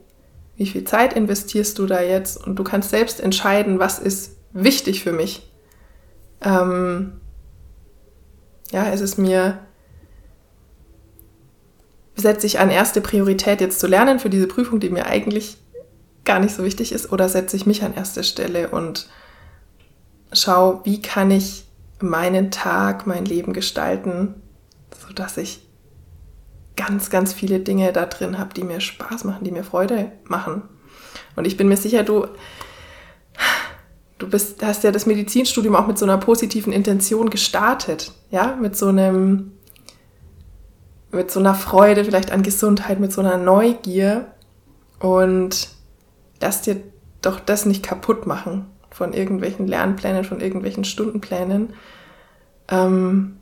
wie 0.57 0.67
viel 0.67 0.85
Zeit 0.85 1.13
investierst 1.13 1.79
du 1.79 1.87
da 1.87 2.01
jetzt? 2.01 2.45
Und 2.45 2.57
du 2.57 2.65
kannst 2.65 2.91
selbst 2.91 3.21
entscheiden, 3.21 3.79
was 3.79 3.99
ist 3.99 4.37
wichtig 4.53 5.03
für 5.03 5.13
mich. 5.13 5.51
Ähm, 6.43 7.21
ja, 8.73 8.85
ist 8.85 9.01
es 9.01 9.19
mir 9.19 9.59
setze 12.17 12.47
ich 12.47 12.59
an 12.59 12.71
erste 12.71 13.01
Priorität 13.01 13.61
jetzt 13.61 13.79
zu 13.79 13.87
lernen 13.87 14.19
für 14.19 14.31
diese 14.31 14.47
Prüfung, 14.47 14.81
die 14.81 14.89
mir 14.89 15.07
eigentlich 15.07 15.59
gar 16.25 16.41
nicht 16.41 16.55
so 16.55 16.65
wichtig 16.65 16.93
ist, 16.93 17.13
oder 17.13 17.29
setze 17.29 17.57
ich 17.57 17.67
mich 17.67 17.85
an 17.85 17.95
erste 17.95 18.25
Stelle 18.25 18.69
und 18.69 19.09
schau, 20.33 20.81
wie 20.85 21.01
kann 21.01 21.31
ich 21.31 21.67
meinen 22.01 22.51
Tag, 22.51 23.07
mein 23.07 23.25
Leben 23.25 23.53
gestalten, 23.53 24.35
sodass 25.07 25.37
ich 25.37 25.61
ganz, 26.77 27.11
ganz 27.11 27.33
viele 27.33 27.61
Dinge 27.61 27.93
da 27.93 28.07
drin 28.07 28.39
habe, 28.39 28.53
die 28.55 28.65
mir 28.65 28.81
Spaß 28.81 29.25
machen, 29.25 29.45
die 29.45 29.53
mir 29.53 29.65
Freude 29.65 30.13
machen. 30.25 30.63
Und 31.37 31.47
ich 31.47 31.57
bin 31.57 31.69
mir 31.69 31.77
sicher, 31.77 32.03
du, 32.03 32.27
du 34.19 34.29
bist, 34.29 34.63
hast 34.65 34.85
ja 34.85 34.93
das 34.93 35.07
Medizinstudium 35.07 35.77
auch 35.77 35.87
mit 35.87 35.99
so 35.99 36.05
einer 36.05 36.19
positiven 36.19 36.73
Intention 36.73 37.31
gestartet, 37.31 38.13
ja, 38.31 38.57
mit 38.61 38.77
so 38.77 38.89
einem 38.89 39.53
mit 41.13 41.31
so 41.31 41.41
einer 41.41 41.55
Freude 41.55 42.05
vielleicht 42.05 42.31
an 42.31 42.43
Gesundheit, 42.43 43.01
mit 43.01 43.13
so 43.13 43.21
einer 43.21 43.39
Neugier 43.39 44.27
und 44.99 45.69
lass 46.41 46.63
dir 46.63 46.83
doch 47.23 47.41
das 47.41 47.65
nicht 47.65 47.83
kaputt 47.83 48.27
machen 48.27 48.67
von 48.91 49.13
irgendwelchen 49.13 49.67
Lernplänen, 49.67 50.25
von 50.25 50.41
irgendwelchen 50.41 50.85
Stundenplänen. 50.85 51.75
Ähm, 52.69 53.39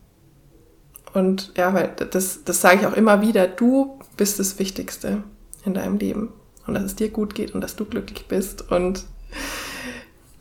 Und 1.14 1.52
ja, 1.56 1.72
weil 1.74 1.94
das, 2.10 2.44
das 2.44 2.60
sage 2.60 2.80
ich 2.80 2.86
auch 2.86 2.96
immer 2.96 3.22
wieder, 3.22 3.46
du 3.46 3.98
bist 4.16 4.38
das 4.38 4.58
Wichtigste 4.58 5.22
in 5.64 5.74
deinem 5.74 5.96
Leben. 5.98 6.32
Und 6.66 6.74
dass 6.74 6.82
es 6.82 6.96
dir 6.96 7.08
gut 7.08 7.34
geht 7.34 7.54
und 7.54 7.60
dass 7.60 7.76
du 7.76 7.84
glücklich 7.84 8.26
bist. 8.26 8.70
Und 8.70 9.04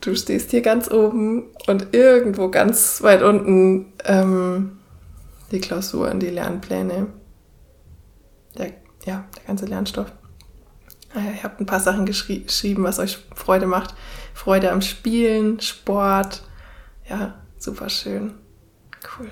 du 0.04 0.14
stehst 0.14 0.50
hier 0.50 0.62
ganz 0.62 0.90
oben 0.90 1.44
und 1.66 1.94
irgendwo 1.94 2.50
ganz 2.50 3.02
weit 3.02 3.22
unten 3.22 3.92
ähm, 4.04 4.78
die 5.50 5.60
Klausuren, 5.60 6.20
die 6.20 6.30
Lernpläne, 6.30 7.06
der, 8.58 8.72
ja, 9.04 9.24
der 9.36 9.44
ganze 9.46 9.66
Lernstoff. 9.66 10.12
Ah 11.14 11.20
ihr 11.20 11.42
habt 11.44 11.60
ein 11.60 11.66
paar 11.66 11.80
Sachen 11.80 12.06
geschri 12.06 12.40
geschrieben, 12.40 12.82
was 12.82 12.98
euch 12.98 13.18
Freude 13.34 13.66
macht. 13.66 13.94
Freude 14.34 14.72
am 14.72 14.82
Spielen, 14.82 15.60
Sport. 15.60 16.42
Ja, 17.08 17.34
super 17.56 17.88
schön. 17.88 18.34
Cool. 19.18 19.30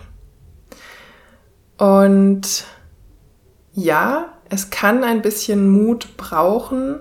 Und 1.76 2.64
ja, 3.72 4.32
es 4.48 4.70
kann 4.70 5.02
ein 5.02 5.22
bisschen 5.22 5.68
Mut 5.68 6.16
brauchen, 6.16 7.00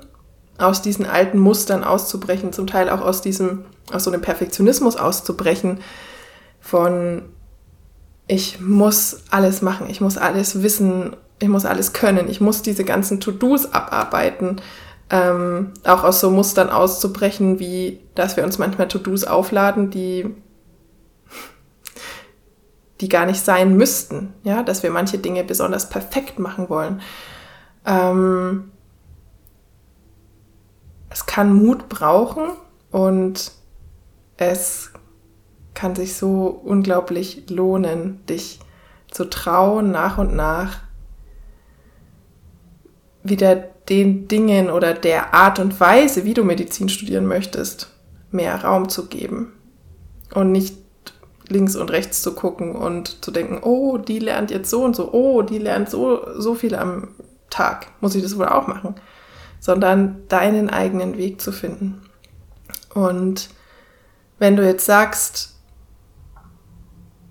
aus 0.62 0.82
diesen 0.82 1.06
alten 1.06 1.40
Mustern 1.40 1.84
auszubrechen, 1.84 2.54
zum 2.54 2.68
Teil 2.68 2.90
auch 2.90 3.02
aus 3.02 3.22
diesem, 3.22 3.66
aus 3.92 4.04
so 4.04 4.12
einem 4.12 4.22
Perfektionismus 4.22 4.96
auszubrechen, 4.96 5.80
von 6.60 7.24
ich 8.28 8.62
muss 8.62 9.24
alles 9.30 9.62
machen, 9.62 9.88
ich 9.90 10.00
muss 10.00 10.18
alles 10.18 10.64
wissen, 10.64 11.16
ich 11.40 11.50
muss 11.50 11.66
alles 11.66 11.94
können, 11.94 12.30
ich 12.30 12.40
muss 12.40 12.62
diese 12.62 12.84
ganzen 12.84 13.20
To-Dos 13.20 13.74
abarbeiten, 13.74 14.62
ähm, 15.10 15.74
auch 15.84 16.04
aus 16.04 16.22
so 16.22 16.30
Mustern 16.30 16.70
auszubrechen, 16.70 17.60
wie 17.60 18.00
dass 18.16 18.38
wir 18.38 18.44
uns 18.44 18.58
manchmal 18.58 18.88
To-Dos 18.88 19.26
aufladen, 19.26 19.90
die 19.90 20.34
die 23.02 23.10
gar 23.10 23.26
nicht 23.26 23.44
sein 23.44 23.76
müssten, 23.76 24.34
ja, 24.44 24.62
dass 24.62 24.84
wir 24.84 24.92
manche 24.92 25.18
Dinge 25.18 25.44
besonders 25.44 25.90
perfekt 25.90 26.38
machen 26.38 26.70
wollen. 26.70 27.02
Ähm, 27.86 28.72
es 31.12 31.26
kann 31.26 31.54
Mut 31.54 31.90
brauchen 31.90 32.52
und 32.90 33.52
es 34.38 34.92
kann 35.74 35.96
sich 35.96 36.16
so 36.16 36.48
unglaublich 36.48 37.50
lohnen, 37.50 38.26
dich 38.26 38.60
zu 39.10 39.26
trauen, 39.26 39.92
nach 39.92 40.18
und 40.18 40.36
nach 40.36 40.80
wieder 43.24 43.56
den 43.56 44.28
Dingen 44.28 44.70
oder 44.70 44.94
der 44.94 45.34
Art 45.34 45.60
und 45.60 45.80
Weise, 45.80 46.24
wie 46.24 46.34
du 46.34 46.44
Medizin 46.44 46.90
studieren 46.90 47.28
möchtest, 47.28 47.92
mehr 48.32 48.64
Raum 48.64 48.90
zu 48.90 49.08
geben. 49.08 49.54
Und 50.34 50.52
nicht 50.52 50.78
links 51.50 51.76
und 51.76 51.92
rechts 51.92 52.22
zu 52.22 52.34
gucken 52.34 52.76
und 52.76 53.24
zu 53.24 53.32
denken, 53.32 53.60
oh, 53.62 53.98
die 53.98 54.20
lernt 54.20 54.50
jetzt 54.50 54.70
so 54.70 54.84
und 54.84 54.96
so, 54.96 55.12
oh, 55.12 55.42
die 55.42 55.58
lernt 55.58 55.90
so, 55.90 56.22
so 56.40 56.56
viel 56.56 56.74
am 56.74 57.10
Tag, 57.50 57.88
muss 58.00 58.16
ich 58.16 58.24
das 58.24 58.38
wohl 58.38 58.48
auch 58.48 58.68
machen, 58.68 58.96
sondern 59.62 60.28
deinen 60.28 60.70
eigenen 60.70 61.18
Weg 61.18 61.40
zu 61.40 61.54
finden. 61.54 62.02
Und 62.94 63.50
wenn 64.40 64.58
du 64.58 64.66
jetzt 64.66 64.86
sagst, 64.86 65.56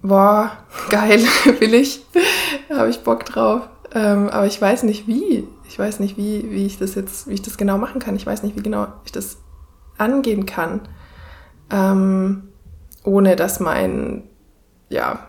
boah, 0.01 0.53
geil, 0.89 1.21
will 1.59 1.75
ich, 1.75 2.03
habe 2.71 2.89
ich 2.89 3.01
Bock 3.01 3.27
drauf, 3.27 3.69
ähm, 3.93 4.31
aber 4.31 4.47
ich 4.47 4.63
weiß 4.63 4.85
nicht 4.85 5.07
wie, 5.07 5.47
ich 5.69 5.79
weiß 5.79 6.01
nicht 6.01 6.17
wie, 6.17 6.51
wie 6.51 6.65
ich 6.65 6.79
das 6.79 6.95
jetzt, 6.95 7.27
wie 7.29 7.35
ich 7.35 7.43
das 7.43 7.59
genau 7.59 7.77
machen 7.77 8.01
kann, 8.01 8.17
ich 8.17 8.27
weiß 8.27 8.45
nicht, 8.45 8.57
wie 8.57 8.63
genau 8.63 8.87
ich 9.05 9.13
das 9.13 9.39
angehen 9.99 10.47
kann. 10.47 10.83
Ähm, 11.71 12.49
ohne 13.03 13.35
dass 13.35 13.61
mein, 13.61 14.25
ja, 14.89 15.27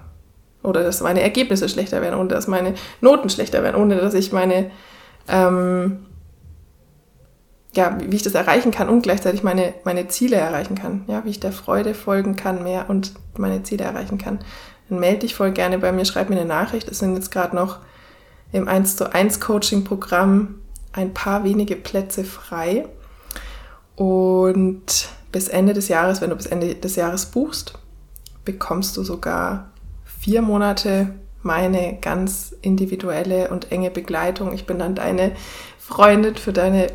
oder 0.62 0.84
dass 0.84 1.02
meine 1.02 1.22
Ergebnisse 1.22 1.68
schlechter 1.68 2.02
werden, 2.02 2.20
ohne 2.20 2.30
dass 2.30 2.48
meine 2.48 2.76
Noten 3.00 3.30
schlechter 3.30 3.64
werden, 3.64 3.82
ohne 3.82 3.96
dass 3.96 4.14
ich 4.14 4.32
meine, 4.32 4.70
ähm, 5.28 6.06
ja, 7.74 7.98
wie 8.02 8.16
ich 8.16 8.24
das 8.24 8.34
erreichen 8.34 8.72
kann 8.72 8.90
und 8.90 9.02
gleichzeitig 9.02 9.44
meine, 9.44 9.74
meine 9.86 10.08
Ziele 10.08 10.36
erreichen 10.36 10.76
kann, 10.76 11.04
ja, 11.08 11.24
wie 11.24 11.30
ich 11.30 11.40
der 11.40 11.54
Freude 11.54 11.94
folgen 11.94 12.36
kann 12.36 12.64
mehr 12.64 12.90
und 12.90 13.14
meine 13.38 13.64
Ziele 13.64 13.86
erreichen 13.86 14.18
kann. 14.18 14.40
Dann 14.90 15.00
melde 15.00 15.20
dich 15.20 15.36
voll 15.36 15.52
gerne 15.52 15.80
bei 15.80 15.92
mir, 15.92 16.04
schreib 16.04 16.30
mir 16.30 16.36
eine 16.36 16.46
Nachricht. 16.46 16.90
Es 16.90 17.00
sind 17.00 17.16
jetzt 17.16 17.32
gerade 17.32 17.56
noch 17.56 17.80
im 18.52 18.68
1 18.68 18.98
zu 18.98 19.14
1 19.14 19.40
Coaching 19.40 19.86
Programm 19.86 20.56
ein 20.92 21.14
paar 21.14 21.46
wenige 21.46 21.78
Plätze 21.78 22.26
frei. 22.26 22.86
Und 23.96 25.10
bis 25.32 25.48
Ende 25.48 25.74
des 25.74 25.88
Jahres, 25.88 26.20
wenn 26.20 26.30
du 26.30 26.36
bis 26.36 26.48
Ende 26.48 26.76
des 26.76 26.98
Jahres 26.98 27.28
buchst, 27.28 27.80
bekommst 28.44 28.98
du 28.98 29.04
sogar 29.04 29.72
vier 30.04 30.42
Monate 30.42 31.14
meine 31.42 31.98
ganz 32.02 32.54
individuelle 32.62 33.50
und 33.50 33.72
enge 33.72 33.92
Begleitung. 33.92 34.54
Ich 34.54 34.66
bin 34.66 34.78
dann 34.78 34.96
deine 34.96 35.32
Freundin 35.80 36.36
für 36.36 36.54
deine 36.54 36.88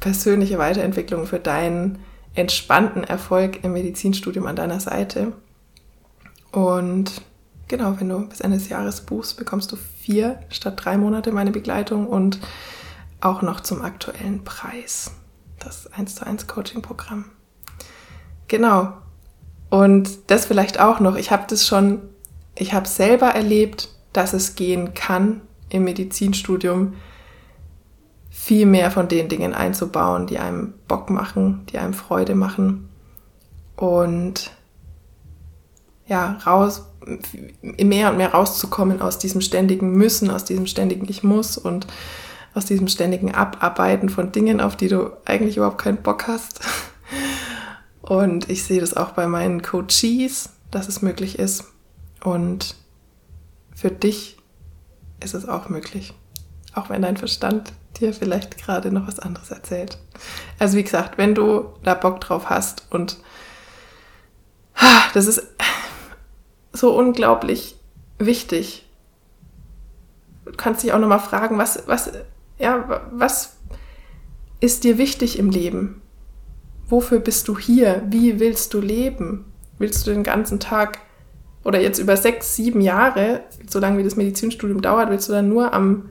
persönliche 0.00 0.58
Weiterentwicklung, 0.58 1.26
für 1.26 1.38
deinen 1.38 1.98
entspannten 2.34 3.04
Erfolg 3.04 3.64
im 3.64 3.72
Medizinstudium 3.72 4.46
an 4.46 4.56
deiner 4.56 4.80
Seite. 4.80 5.32
Und 6.52 7.22
genau, 7.68 7.98
wenn 7.98 8.08
du 8.08 8.28
bis 8.28 8.40
Ende 8.40 8.58
des 8.58 8.68
Jahres 8.68 9.02
buchst, 9.02 9.36
bekommst 9.36 9.70
du 9.72 9.76
vier 9.76 10.40
statt 10.48 10.80
drei 10.82 10.96
Monate 10.96 11.32
meine 11.32 11.50
Begleitung 11.50 12.06
und 12.06 12.40
auch 13.20 13.42
noch 13.42 13.60
zum 13.60 13.82
aktuellen 13.82 14.44
Preis 14.44 15.12
das 15.58 15.92
1 15.92 16.14
zu 16.16 16.26
1 16.26 16.46
Coaching-Programm. 16.46 17.26
Genau. 18.48 18.94
Und 19.68 20.30
das 20.30 20.46
vielleicht 20.46 20.80
auch 20.80 21.00
noch. 21.00 21.16
Ich 21.16 21.30
habe 21.30 21.44
das 21.48 21.66
schon, 21.66 22.00
ich 22.56 22.72
habe 22.72 22.88
selber 22.88 23.28
erlebt, 23.28 23.90
dass 24.12 24.32
es 24.32 24.56
gehen 24.56 24.94
kann 24.94 25.42
im 25.68 25.84
Medizinstudium, 25.84 26.94
viel 28.42 28.64
mehr 28.64 28.90
von 28.90 29.06
den 29.06 29.28
Dingen 29.28 29.52
einzubauen, 29.52 30.26
die 30.26 30.38
einem 30.38 30.72
Bock 30.88 31.10
machen, 31.10 31.66
die 31.70 31.78
einem 31.78 31.92
Freude 31.92 32.34
machen. 32.34 32.88
Und 33.76 34.50
ja, 36.06 36.38
raus, 36.46 36.86
mehr 37.60 38.10
und 38.10 38.16
mehr 38.16 38.32
rauszukommen 38.32 39.02
aus 39.02 39.18
diesem 39.18 39.42
ständigen 39.42 39.92
Müssen, 39.92 40.30
aus 40.30 40.46
diesem 40.46 40.66
ständigen 40.66 41.06
Ich 41.06 41.22
muss 41.22 41.58
und 41.58 41.86
aus 42.54 42.64
diesem 42.64 42.88
ständigen 42.88 43.34
Abarbeiten 43.34 44.08
von 44.08 44.32
Dingen, 44.32 44.62
auf 44.62 44.74
die 44.74 44.88
du 44.88 45.10
eigentlich 45.26 45.58
überhaupt 45.58 45.78
keinen 45.78 46.02
Bock 46.02 46.26
hast. 46.26 46.60
Und 48.00 48.50
ich 48.50 48.64
sehe 48.64 48.80
das 48.80 48.96
auch 48.96 49.10
bei 49.10 49.28
meinen 49.28 49.62
Coaches, 49.62 50.48
dass 50.70 50.88
es 50.88 51.02
möglich 51.02 51.38
ist. 51.38 51.64
Und 52.24 52.74
für 53.72 53.90
dich 53.90 54.38
ist 55.22 55.34
es 55.34 55.46
auch 55.46 55.68
möglich. 55.68 56.14
Auch 56.74 56.88
wenn 56.88 57.02
dein 57.02 57.18
Verstand 57.18 57.72
dir 57.98 58.12
vielleicht 58.14 58.58
gerade 58.58 58.92
noch 58.92 59.06
was 59.06 59.18
anderes 59.18 59.50
erzählt. 59.50 59.98
Also 60.58 60.76
wie 60.76 60.84
gesagt, 60.84 61.18
wenn 61.18 61.34
du 61.34 61.66
da 61.82 61.94
Bock 61.94 62.20
drauf 62.20 62.50
hast 62.50 62.86
und 62.90 63.18
das 65.14 65.26
ist 65.26 65.42
so 66.72 66.96
unglaublich 66.96 67.76
wichtig. 68.18 68.86
Du 70.44 70.52
kannst 70.56 70.82
dich 70.82 70.92
auch 70.92 70.98
nochmal 70.98 71.20
fragen, 71.20 71.58
was, 71.58 71.82
was 71.86 72.12
ja, 72.58 73.02
was 73.10 73.56
ist 74.60 74.84
dir 74.84 74.98
wichtig 74.98 75.38
im 75.38 75.50
Leben? 75.50 76.02
Wofür 76.86 77.18
bist 77.20 77.48
du 77.48 77.58
hier? 77.58 78.02
Wie 78.08 78.40
willst 78.40 78.74
du 78.74 78.80
leben? 78.80 79.52
Willst 79.78 80.06
du 80.06 80.10
den 80.10 80.22
ganzen 80.22 80.60
Tag 80.60 81.00
oder 81.64 81.80
jetzt 81.80 81.98
über 81.98 82.16
sechs, 82.16 82.56
sieben 82.56 82.80
Jahre, 82.80 83.42
so 83.68 83.78
lange 83.78 83.98
wie 83.98 84.02
das 84.02 84.16
Medizinstudium 84.16 84.82
dauert, 84.82 85.10
willst 85.10 85.28
du 85.28 85.32
dann 85.32 85.48
nur 85.48 85.72
am 85.72 86.10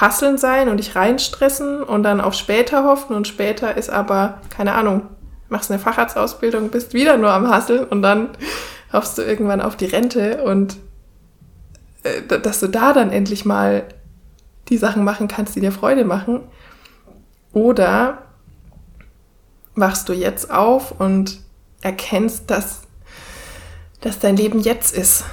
Hasseln 0.00 0.38
sein 0.38 0.68
und 0.68 0.78
dich 0.78 0.96
reinstressen 0.96 1.82
und 1.82 2.02
dann 2.02 2.20
auf 2.20 2.34
später 2.34 2.84
hoffen 2.84 3.14
und 3.14 3.26
später 3.26 3.76
ist 3.76 3.90
aber, 3.90 4.40
keine 4.50 4.74
Ahnung, 4.74 5.02
machst 5.48 5.70
eine 5.70 5.80
Facharztausbildung, 5.80 6.70
bist 6.70 6.92
wieder 6.92 7.16
nur 7.16 7.30
am 7.30 7.48
Hasseln 7.48 7.84
und 7.84 8.02
dann 8.02 8.30
hoffst 8.92 9.18
du 9.18 9.22
irgendwann 9.22 9.60
auf 9.60 9.76
die 9.76 9.86
Rente 9.86 10.42
und 10.42 10.76
äh, 12.02 12.22
dass 12.38 12.60
du 12.60 12.68
da 12.68 12.92
dann 12.92 13.10
endlich 13.10 13.44
mal 13.44 13.84
die 14.68 14.76
Sachen 14.76 15.04
machen 15.04 15.28
kannst, 15.28 15.54
die 15.56 15.60
dir 15.60 15.72
Freude 15.72 16.04
machen. 16.04 16.40
Oder 17.52 18.22
wachst 19.74 20.08
du 20.08 20.12
jetzt 20.12 20.50
auf 20.50 20.92
und 20.98 21.40
erkennst, 21.80 22.50
dass, 22.50 22.82
dass 24.00 24.18
dein 24.18 24.36
Leben 24.36 24.60
jetzt 24.60 24.96
ist 24.96 25.24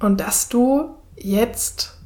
und 0.00 0.20
dass 0.20 0.48
du 0.48 0.96
jetzt 1.16 1.96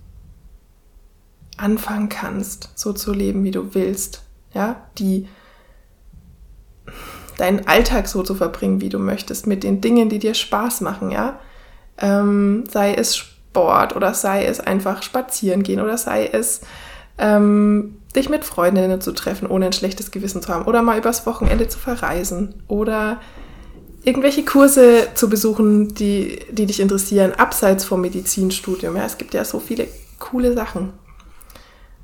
anfangen 1.59 2.09
kannst, 2.09 2.71
so 2.75 2.93
zu 2.93 3.12
leben, 3.12 3.45
wie 3.45 3.50
du 3.50 3.75
willst. 3.75 4.23
Ja, 4.55 4.77
die 4.99 5.29
deinen 7.37 7.67
Alltag 7.69 8.09
so 8.09 8.23
zu 8.23 8.35
verbringen, 8.35 8.81
wie 8.81 8.88
du 8.88 8.99
möchtest, 8.99 9.47
mit 9.47 9.62
den 9.62 9.81
Dingen, 9.81 10.09
die 10.09 10.19
dir 10.19 10.35
Spaß 10.35 10.81
machen, 10.81 11.11
ja. 11.11 11.38
Ähm, 11.99 12.65
sei 12.71 12.95
es 12.95 13.17
Sport 13.17 13.95
oder 13.97 14.15
sei 14.15 14.45
es 14.45 14.61
einfach 14.61 15.03
spazieren 15.03 15.62
gehen 15.62 15.81
oder 15.81 15.99
sei 15.99 16.27
es 16.27 16.61
ähm, 17.19 17.97
dich 18.15 18.29
mit 18.29 18.45
Freundinnen 18.45 19.00
zu 19.00 19.12
treffen, 19.12 19.49
ohne 19.49 19.67
ein 19.67 19.73
schlechtes 19.73 20.11
Gewissen 20.11 20.43
zu 20.43 20.53
haben 20.53 20.67
oder 20.67 20.83
mal 20.83 20.99
übers 20.99 21.27
Wochenende 21.27 21.69
zu 21.69 21.79
verreisen 21.79 22.62
oder 22.69 23.21
irgendwelche 24.05 24.45
Kurse 24.45 25.09
zu 25.15 25.29
besuchen, 25.29 25.95
die, 25.95 26.38
die 26.50 26.67
dich 26.67 26.81
interessieren, 26.81 27.33
abseits 27.33 27.85
vom 27.85 28.00
Medizinstudium. 28.00 28.97
Ja, 28.97 29.05
es 29.05 29.19
gibt 29.19 29.35
ja 29.35 29.45
so 29.45 29.59
viele 29.59 29.88
coole 30.19 30.55
Sachen. 30.55 30.93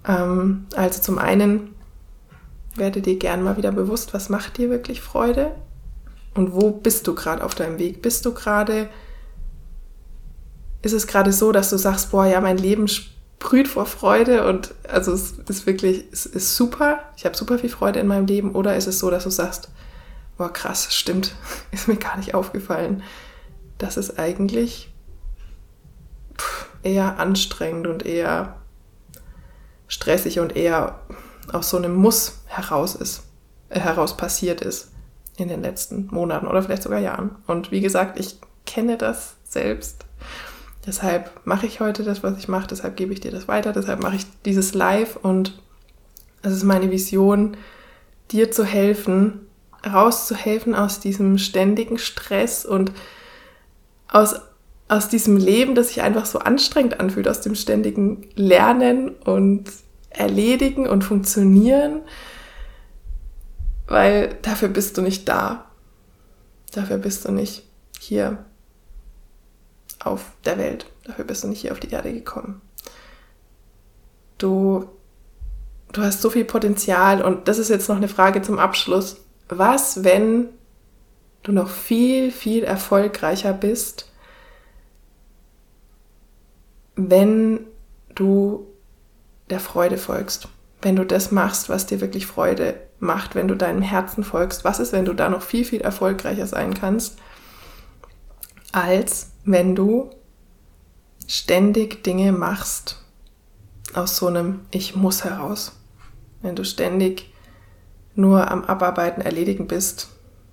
Ähm, 0.06 0.66
also 0.74 1.00
zum 1.00 1.18
einen 1.18 1.74
werde 2.76 3.00
dir 3.00 3.18
gern 3.18 3.42
mal 3.42 3.56
wieder 3.56 3.72
bewusst, 3.72 4.14
was 4.14 4.28
macht 4.28 4.58
dir 4.58 4.70
wirklich 4.70 5.00
Freude 5.00 5.54
und 6.34 6.52
wo 6.54 6.70
bist 6.70 7.06
du 7.06 7.14
gerade 7.14 7.44
auf 7.44 7.54
deinem 7.54 7.78
Weg? 7.78 8.02
Bist 8.02 8.26
du 8.26 8.34
gerade, 8.34 8.88
ist 10.82 10.92
es 10.92 11.06
gerade 11.06 11.32
so, 11.32 11.52
dass 11.52 11.70
du 11.70 11.76
sagst, 11.76 12.10
boah, 12.10 12.26
ja, 12.26 12.40
mein 12.40 12.58
Leben 12.58 12.88
sprüht 12.88 13.68
vor 13.68 13.86
Freude 13.86 14.46
und 14.48 14.74
also 14.88 15.12
es 15.12 15.32
ist 15.32 15.66
wirklich, 15.66 16.04
es 16.12 16.26
ist 16.26 16.56
super, 16.56 17.00
ich 17.16 17.24
habe 17.24 17.36
super 17.36 17.58
viel 17.58 17.70
Freude 17.70 18.00
in 18.00 18.06
meinem 18.06 18.26
Leben 18.26 18.52
oder 18.52 18.76
ist 18.76 18.88
es 18.88 18.98
so, 18.98 19.10
dass 19.10 19.24
du 19.24 19.30
sagst, 19.30 19.68
boah, 20.36 20.52
krass, 20.52 20.92
stimmt, 20.92 21.34
ist 21.70 21.88
mir 21.88 21.96
gar 21.96 22.16
nicht 22.16 22.34
aufgefallen. 22.34 23.02
Das 23.78 23.96
ist 23.96 24.18
eigentlich 24.18 24.92
eher 26.82 27.18
anstrengend 27.18 27.86
und 27.86 28.04
eher 28.04 28.56
stressig 29.88 30.40
und 30.40 30.56
eher 30.56 31.00
aus 31.52 31.70
so 31.70 31.76
einem 31.76 31.94
Muss 31.94 32.40
heraus 32.46 32.94
ist, 32.94 33.22
äh, 33.68 33.80
heraus 33.80 34.16
passiert 34.16 34.60
ist 34.60 34.90
in 35.36 35.48
den 35.48 35.62
letzten 35.62 36.08
Monaten 36.10 36.46
oder 36.46 36.62
vielleicht 36.62 36.82
sogar 36.82 37.00
Jahren. 37.00 37.36
Und 37.46 37.70
wie 37.70 37.80
gesagt, 37.80 38.18
ich 38.18 38.38
kenne 38.66 38.96
das 38.96 39.34
selbst. 39.44 40.06
Deshalb 40.86 41.30
mache 41.44 41.66
ich 41.66 41.80
heute 41.80 42.04
das, 42.04 42.22
was 42.22 42.38
ich 42.38 42.48
mache, 42.48 42.66
deshalb 42.66 42.96
gebe 42.96 43.12
ich 43.12 43.20
dir 43.20 43.30
das 43.30 43.48
weiter, 43.48 43.72
deshalb 43.72 44.02
mache 44.02 44.16
ich 44.16 44.26
dieses 44.44 44.74
Live 44.74 45.16
und 45.16 45.60
es 46.42 46.52
ist 46.52 46.64
meine 46.64 46.90
Vision, 46.90 47.56
dir 48.30 48.50
zu 48.50 48.64
helfen, 48.64 49.46
rauszuhelfen 49.86 50.74
aus 50.74 51.00
diesem 51.00 51.38
ständigen 51.38 51.98
Stress 51.98 52.66
und 52.66 52.92
aus, 54.08 54.36
aus 54.88 55.08
diesem 55.08 55.36
Leben, 55.36 55.74
das 55.74 55.88
sich 55.88 56.02
einfach 56.02 56.26
so 56.26 56.38
anstrengend 56.38 57.00
anfühlt, 57.00 57.28
aus 57.28 57.40
dem 57.40 57.54
ständigen 57.54 58.28
Lernen 58.34 59.10
und 59.10 59.64
Erledigen 60.10 60.86
und 60.86 61.02
Funktionieren, 61.02 62.02
weil 63.86 64.36
dafür 64.42 64.68
bist 64.68 64.96
du 64.96 65.02
nicht 65.02 65.28
da. 65.28 65.66
Dafür 66.72 66.98
bist 66.98 67.24
du 67.24 67.32
nicht 67.32 67.64
hier 67.98 68.44
auf 70.00 70.32
der 70.44 70.58
Welt. 70.58 70.86
Dafür 71.04 71.24
bist 71.24 71.44
du 71.44 71.48
nicht 71.48 71.60
hier 71.60 71.72
auf 71.72 71.80
die 71.80 71.90
Erde 71.90 72.12
gekommen. 72.12 72.60
Du, 74.38 74.88
du 75.92 76.02
hast 76.02 76.20
so 76.20 76.30
viel 76.30 76.44
Potenzial 76.44 77.22
und 77.22 77.48
das 77.48 77.58
ist 77.58 77.70
jetzt 77.70 77.88
noch 77.88 77.96
eine 77.96 78.08
Frage 78.08 78.42
zum 78.42 78.58
Abschluss 78.58 79.16
was, 79.48 80.04
wenn 80.04 80.48
du 81.42 81.52
noch 81.52 81.68
viel, 81.68 82.30
viel 82.30 82.64
erfolgreicher 82.64 83.52
bist, 83.52 84.10
wenn 86.96 87.60
du 88.14 88.66
der 89.50 89.60
Freude 89.60 89.98
folgst, 89.98 90.48
wenn 90.82 90.96
du 90.96 91.04
das 91.04 91.32
machst, 91.32 91.68
was 91.68 91.86
dir 91.86 92.00
wirklich 92.00 92.26
Freude 92.26 92.78
macht, 92.98 93.34
wenn 93.34 93.48
du 93.48 93.54
deinem 93.54 93.82
Herzen 93.82 94.24
folgst. 94.24 94.64
Was 94.64 94.80
ist, 94.80 94.92
wenn 94.92 95.04
du 95.04 95.14
da 95.14 95.28
noch 95.28 95.42
viel, 95.42 95.64
viel 95.64 95.80
erfolgreicher 95.80 96.46
sein 96.46 96.74
kannst, 96.74 97.18
als 98.72 99.30
wenn 99.44 99.74
du 99.74 100.10
ständig 101.26 102.02
Dinge 102.02 102.32
machst 102.32 103.02
aus 103.94 104.16
so 104.16 104.26
einem 104.26 104.60
Ich 104.70 104.96
muss 104.96 105.24
heraus. 105.24 105.78
Wenn 106.42 106.56
du 106.56 106.64
ständig 106.64 107.32
nur 108.14 108.50
am 108.50 108.64
Abarbeiten, 108.64 109.22
Erledigen 109.22 109.66
bist 109.66 110.10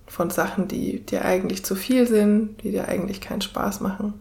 von 0.08 0.30
Sachen, 0.30 0.68
die 0.68 1.06
dir 1.06 1.26
eigentlich 1.26 1.66
zu 1.66 1.76
viel 1.76 2.08
sind, 2.08 2.62
die 2.64 2.72
dir 2.72 2.88
eigentlich 2.88 3.22
keinen 3.22 3.42
Spaß 3.42 3.82
machen. 3.82 4.14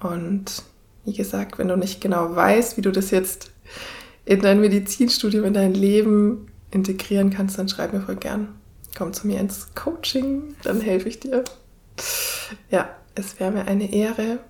Und 0.00 0.62
wie 1.04 1.12
gesagt, 1.12 1.58
wenn 1.58 1.68
du 1.68 1.76
nicht 1.76 2.00
genau 2.00 2.34
weißt, 2.34 2.76
wie 2.76 2.82
du 2.82 2.92
das 2.92 3.10
jetzt 3.10 3.50
in 4.24 4.40
dein 4.40 4.60
Medizinstudium, 4.60 5.44
in 5.44 5.54
dein 5.54 5.74
Leben 5.74 6.48
integrieren 6.70 7.30
kannst, 7.30 7.58
dann 7.58 7.68
schreib 7.68 7.92
mir 7.92 8.00
voll 8.00 8.16
gern. 8.16 8.48
Komm 8.96 9.12
zu 9.12 9.26
mir 9.26 9.40
ins 9.40 9.74
Coaching, 9.74 10.56
dann 10.62 10.80
helfe 10.80 11.08
ich 11.08 11.20
dir. 11.20 11.44
Ja, 12.70 12.90
es 13.14 13.38
wäre 13.38 13.50
mir 13.50 13.66
eine 13.66 13.92
Ehre. 13.92 14.40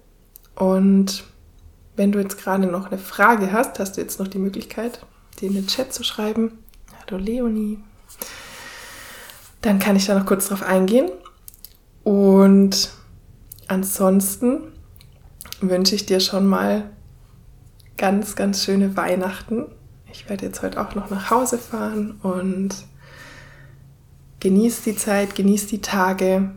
Und 0.55 1.25
wenn 1.97 2.13
du 2.13 2.19
jetzt 2.19 2.39
gerade 2.39 2.67
noch 2.67 2.87
eine 2.87 2.99
Frage 2.99 3.53
hast, 3.53 3.79
hast 3.79 3.97
du 3.97 4.01
jetzt 4.01 4.19
noch 4.19 4.29
die 4.29 4.39
Möglichkeit, 4.39 5.01
die 5.41 5.47
in 5.47 5.55
den 5.55 5.67
Chat 5.67 5.93
zu 5.93 6.05
schreiben. 6.05 6.59
Hallo 7.07 7.19
Leonie. 7.23 7.79
Dann 9.63 9.79
kann 9.79 9.97
ich 9.97 10.07
da 10.07 10.19
noch 10.19 10.27
kurz 10.27 10.49
drauf 10.49 10.63
eingehen. 10.63 11.11
Und 12.05 12.91
ansonsten 13.67 14.73
wünsche 15.61 15.95
ich 15.95 16.07
dir 16.07 16.21
schon 16.21 16.47
mal 16.47 16.91
ganz, 17.97 18.37
ganz 18.37 18.65
schöne 18.65 18.97
Weihnachten. 18.97 19.67
Ich 20.13 20.29
werde 20.29 20.47
jetzt 20.47 20.63
heute 20.63 20.81
auch 20.81 20.95
noch 20.95 21.11
nach 21.11 21.31
Hause 21.31 21.59
fahren 21.59 22.19
und 22.23 22.75
genieß 24.41 24.83
die 24.83 24.97
Zeit, 24.97 25.35
genieß 25.35 25.67
die 25.67 25.81
Tage. 25.81 26.51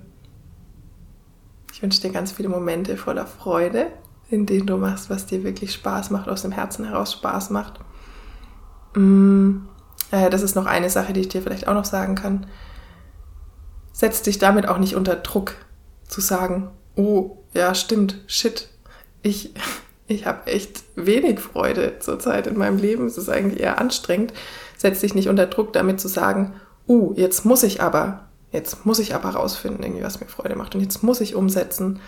Ich 1.72 1.82
wünsche 1.82 2.02
dir 2.02 2.12
ganz 2.12 2.32
viele 2.32 2.50
Momente 2.50 2.98
voller 2.98 3.26
Freude, 3.26 3.88
in 4.30 4.46
denen 4.46 4.68
du 4.68 4.78
machst, 4.78 5.10
was 5.10 5.26
dir 5.26 5.44
wirklich 5.44 5.74
Spaß 5.74 6.10
macht, 6.10 6.28
aus 6.28 6.42
dem 6.42 6.52
Herzen 6.52 6.86
heraus 6.86 7.14
Spaß 7.14 7.50
macht. 7.52 7.80
Mm. 8.96 9.62
Äh, 10.12 10.30
das 10.30 10.42
ist 10.42 10.56
noch 10.56 10.66
eine 10.66 10.90
Sache, 10.90 11.14
die 11.14 11.22
ich 11.22 11.30
dir 11.30 11.42
vielleicht 11.42 11.68
auch 11.68 11.74
noch 11.74 11.86
sagen 11.86 12.16
kann. 12.16 12.48
Setz 13.92 14.22
dich 14.22 14.40
damit 14.40 14.68
auch 14.68 14.78
nicht 14.78 14.96
unter 14.96 15.16
Druck 15.16 15.56
zu 16.08 16.22
sagen, 16.22 16.70
oh, 16.96 17.38
ja, 17.54 17.76
stimmt, 17.76 18.24
shit, 18.28 18.70
ich, 19.22 19.54
ich 20.08 20.26
habe 20.26 20.48
echt 20.48 20.84
wenig 20.96 21.40
Freude 21.40 22.00
zurzeit 22.00 22.48
in 22.48 22.58
meinem 22.58 22.78
Leben. 22.78 23.06
Es 23.06 23.18
ist 23.18 23.30
eigentlich 23.30 23.60
eher 23.60 23.80
anstrengend. 23.80 24.34
Setz 24.78 25.02
dich 25.02 25.16
nicht 25.16 25.30
unter 25.30 25.46
Druck 25.46 25.74
damit 25.74 26.00
zu 26.00 26.08
sagen, 26.08 26.54
uh, 26.88 27.14
jetzt 27.16 27.46
muss 27.46 27.64
ich 27.64 27.82
aber, 27.82 28.30
jetzt 28.52 28.86
muss 28.86 29.00
ich 29.00 29.14
aber 29.14 29.30
rausfinden, 29.30 29.84
irgendwie, 29.84 30.04
was 30.04 30.20
mir 30.20 30.28
Freude 30.28 30.56
macht 30.56 30.76
und 30.76 30.82
jetzt 30.82 31.04
muss 31.04 31.22
ich 31.22 31.36
umsetzen. 31.36 32.00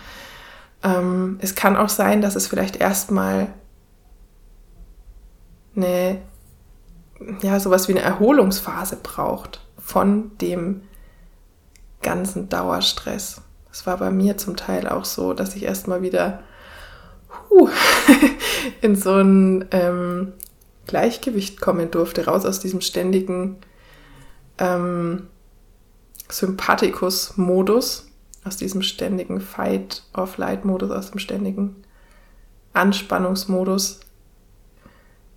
Ähm, 0.82 1.38
es 1.40 1.54
kann 1.54 1.76
auch 1.76 1.88
sein, 1.88 2.22
dass 2.22 2.34
es 2.34 2.48
vielleicht 2.48 2.76
erstmal 2.76 3.48
eine 5.76 6.20
ja, 7.42 7.60
sowas 7.60 7.88
wie 7.88 7.92
eine 7.92 8.02
Erholungsphase 8.02 8.96
braucht 9.02 9.60
von 9.78 10.36
dem 10.38 10.82
ganzen 12.02 12.48
Dauerstress. 12.48 13.42
Es 13.70 13.86
war 13.86 13.96
bei 13.98 14.10
mir 14.10 14.36
zum 14.36 14.56
Teil 14.56 14.88
auch 14.88 15.04
so, 15.04 15.32
dass 15.32 15.54
ich 15.54 15.62
erstmal 15.62 16.02
wieder 16.02 16.40
huh, 17.52 17.68
in 18.80 18.96
so 18.96 19.14
ein 19.14 19.66
ähm, 19.70 20.32
Gleichgewicht 20.86 21.60
kommen 21.60 21.90
durfte, 21.90 22.24
raus 22.24 22.44
aus 22.44 22.60
diesem 22.60 22.80
ständigen 22.80 23.56
ähm, 24.58 25.28
Sympathikus-Modus, 26.28 28.08
aus 28.44 28.56
diesem 28.56 28.82
ständigen 28.82 29.40
Fight-of-Light-Modus, 29.40 30.90
aus 30.90 31.10
dem 31.10 31.18
ständigen 31.18 31.76
Anspannungsmodus 32.72 34.00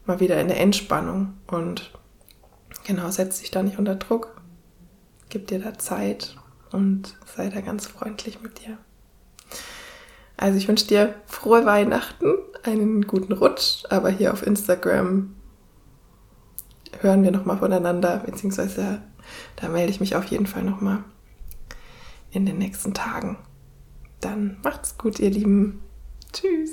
mal 0.06 0.20
wieder 0.20 0.40
in 0.40 0.48
der 0.48 0.60
Entspannung 0.60 1.34
und 1.48 1.92
genau, 2.86 3.10
setz 3.10 3.40
dich 3.40 3.52
da 3.52 3.64
nicht 3.64 3.78
unter 3.78 3.96
Druck, 3.96 4.42
gib 5.30 5.48
dir 5.48 5.60
da 5.60 5.78
Zeit 5.78 6.36
und 6.72 7.16
sei 7.36 7.50
da 7.50 7.62
ganz 7.62 7.88
freundlich 7.88 8.42
mit 8.42 8.66
dir. 8.66 8.78
Also 10.38 10.58
ich 10.58 10.68
wünsche 10.68 10.88
dir 10.88 11.16
frohe 11.26 11.66
Weihnachten, 11.66 12.34
einen 12.64 13.08
guten 13.08 13.34
Rutsch, 13.34 13.84
aber 13.90 14.10
hier 14.10 14.34
auf 14.34 14.46
Instagram 14.46 15.36
hören 17.00 17.24
wir 17.24 17.32
nochmal 17.32 17.58
voneinander, 17.58 18.24
beziehungsweise 18.26 19.02
da 19.56 19.70
melde 19.70 19.92
ich 19.92 20.00
mich 20.00 20.16
auf 20.16 20.26
jeden 20.26 20.48
Fall 20.48 20.64
nochmal 20.64 21.04
in 22.32 22.46
den 22.46 22.58
nächsten 22.58 22.94
Tagen. 22.94 23.38
Dann 24.20 24.58
macht's 24.64 24.98
gut, 24.98 25.20
ihr 25.20 25.30
Lieben. 25.30 25.82
Tschüss. 26.34 26.72